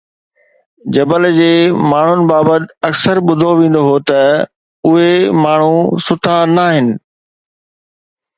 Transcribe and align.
جبل 0.95 1.25
جي 1.39 1.49
ماڻهن 1.91 2.23
بابت 2.31 2.73
اڪثر 2.89 3.21
ٻڌو 3.27 3.51
ويندو 3.59 3.83
هو 3.89 3.93
ته 4.09 4.23
اهي 4.93 5.13
ماڻهو 5.45 5.77
سٺا 6.09 6.37
ناهن 6.57 6.87